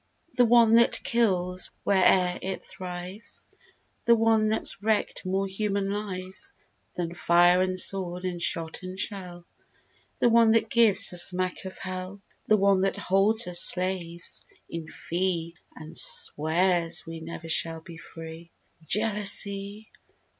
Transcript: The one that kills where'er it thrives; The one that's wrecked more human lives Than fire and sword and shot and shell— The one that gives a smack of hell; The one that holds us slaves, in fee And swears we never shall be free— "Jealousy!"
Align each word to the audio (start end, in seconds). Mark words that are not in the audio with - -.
The 0.33 0.45
one 0.45 0.73
that 0.77 1.03
kills 1.03 1.69
where'er 1.83 2.39
it 2.41 2.63
thrives; 2.65 3.45
The 4.05 4.15
one 4.15 4.47
that's 4.47 4.81
wrecked 4.81 5.27
more 5.27 5.45
human 5.45 5.91
lives 5.91 6.53
Than 6.95 7.13
fire 7.13 7.61
and 7.61 7.79
sword 7.79 8.23
and 8.23 8.41
shot 8.41 8.81
and 8.81 8.99
shell— 8.99 9.45
The 10.19 10.29
one 10.29 10.53
that 10.53 10.71
gives 10.71 11.13
a 11.13 11.19
smack 11.19 11.65
of 11.65 11.77
hell; 11.77 12.19
The 12.47 12.57
one 12.57 12.81
that 12.81 12.97
holds 12.97 13.45
us 13.45 13.59
slaves, 13.61 14.43
in 14.67 14.87
fee 14.87 15.53
And 15.75 15.95
swears 15.95 17.05
we 17.05 17.19
never 17.19 17.47
shall 17.47 17.81
be 17.81 17.97
free— 17.97 18.49
"Jealousy!" 18.87 19.91